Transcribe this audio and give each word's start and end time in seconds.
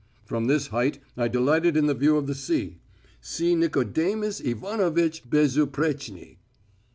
"From 0.25 0.47
this 0.47 0.69
height 0.69 0.97
I 1.15 1.27
delighted 1.27 1.77
in 1.77 1.85
the 1.85 1.93
view 1.93 2.17
of 2.17 2.25
the 2.25 2.33
sea. 2.33 2.79
C. 3.19 3.53
NICODEMUS 3.55 4.41
IVANOVITCH 4.41 5.29
BEZUPRECHNY." 5.29 6.39